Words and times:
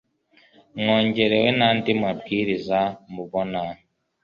mwongereho 0.79 1.49
na 1.59 1.67
ndi 1.77 1.91
mabwiriza 2.01 2.79
mubona 3.13 3.61